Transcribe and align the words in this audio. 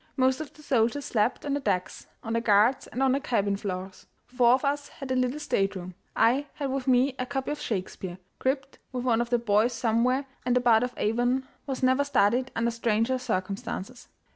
Most 0.17 0.41
of 0.41 0.51
the 0.51 0.63
soldiers 0.63 1.05
slept 1.05 1.45
on 1.45 1.53
the 1.53 1.59
decks, 1.59 2.07
on 2.23 2.33
the 2.33 2.41
guards, 2.41 2.87
and 2.87 3.03
on 3.03 3.11
the 3.11 3.19
cabin 3.19 3.55
floors. 3.55 4.07
Four 4.25 4.53
of 4.53 4.65
us 4.65 4.87
had 4.87 5.11
a 5.11 5.15
little 5.15 5.37
stateroom. 5.39 5.93
I 6.15 6.47
had 6.55 6.71
with 6.71 6.87
me 6.87 7.13
a 7.19 7.27
copy 7.27 7.51
of 7.51 7.59
Shakespeare, 7.59 8.17
cribbed 8.39 8.79
by 8.91 8.97
one 8.97 9.21
of 9.21 9.29
the 9.29 9.37
boys 9.37 9.73
somewhere, 9.73 10.25
and 10.43 10.55
the 10.55 10.59
Bard 10.59 10.81
of 10.81 10.95
Avon 10.97 11.47
was 11.67 11.83
never 11.83 12.03
studied 12.03 12.49
under 12.55 12.71
stranger 12.71 13.19
circumstances. 13.19 14.07